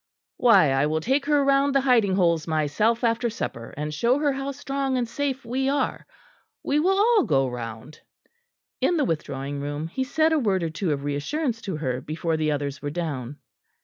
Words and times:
"Why, 0.37 0.71
I 0.71 0.87
will 0.87 0.99
take 0.99 1.27
her 1.27 1.45
round 1.45 1.75
the 1.75 1.81
hiding 1.81 2.15
holes 2.15 2.47
myself 2.47 3.03
after 3.03 3.29
supper, 3.29 3.71
and 3.77 3.93
show 3.93 4.17
her 4.17 4.31
how 4.33 4.49
strong 4.51 4.97
and 4.97 5.07
safe 5.07 5.45
we 5.45 5.69
are. 5.69 6.07
We 6.63 6.79
will 6.79 6.97
all 6.97 7.23
go 7.23 7.47
round." 7.47 8.01
In 8.81 8.97
the 8.97 9.05
withdrawing 9.05 9.61
room 9.61 9.89
he 9.89 10.03
said 10.03 10.33
a 10.33 10.39
word 10.39 10.63
or 10.63 10.71
two 10.71 10.91
of 10.91 11.03
reassurance 11.03 11.61
to 11.61 11.75
her 11.77 12.01
before 12.01 12.35
the 12.35 12.51
others 12.51 12.81
were 12.81 12.89
down. 12.89 13.37